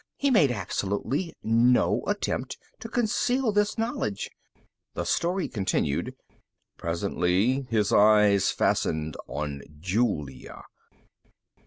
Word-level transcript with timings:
He 0.15 0.31
made 0.31 0.49
absolutely 0.51 1.35
no 1.43 2.01
attempt 2.07 2.57
to 2.79 2.89
conceal 2.89 3.51
this 3.51 3.77
knowledge. 3.77 4.31
The 4.95 5.03
story 5.05 5.47
continued:_... 5.47 6.15
presently 6.75 7.67
his 7.69 7.93
eyes 7.93 8.49
fastened 8.49 9.15
on 9.27 9.61
Julia. 9.79 10.63